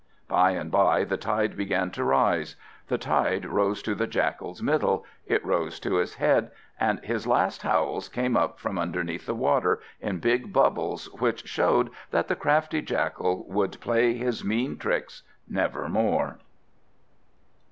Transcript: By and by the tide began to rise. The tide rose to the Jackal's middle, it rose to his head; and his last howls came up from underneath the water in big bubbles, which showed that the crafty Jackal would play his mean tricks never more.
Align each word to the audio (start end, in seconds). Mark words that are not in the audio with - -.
By 0.27 0.53
and 0.53 0.71
by 0.71 1.03
the 1.03 1.15
tide 1.15 1.55
began 1.55 1.91
to 1.91 2.03
rise. 2.03 2.55
The 2.87 2.97
tide 2.97 3.45
rose 3.45 3.83
to 3.83 3.93
the 3.93 4.07
Jackal's 4.07 4.59
middle, 4.59 5.05
it 5.27 5.45
rose 5.45 5.79
to 5.81 5.97
his 5.97 6.15
head; 6.15 6.49
and 6.79 6.99
his 7.05 7.27
last 7.27 7.61
howls 7.61 8.09
came 8.09 8.35
up 8.35 8.59
from 8.59 8.79
underneath 8.79 9.27
the 9.27 9.35
water 9.35 9.79
in 9.99 10.17
big 10.17 10.51
bubbles, 10.51 11.05
which 11.19 11.47
showed 11.47 11.91
that 12.09 12.29
the 12.29 12.35
crafty 12.35 12.81
Jackal 12.81 13.45
would 13.47 13.79
play 13.79 14.15
his 14.15 14.43
mean 14.43 14.75
tricks 14.75 15.21
never 15.47 15.87
more. 15.87 16.39